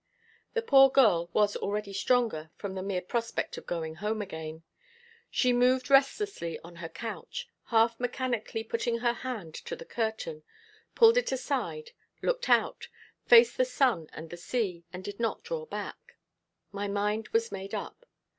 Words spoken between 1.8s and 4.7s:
stronger from the mere prospect of going home again.